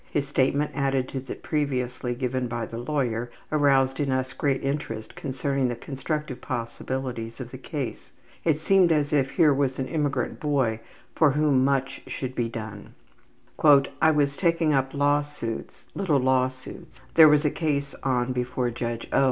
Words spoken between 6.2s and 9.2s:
possibilities of the case. It seemed as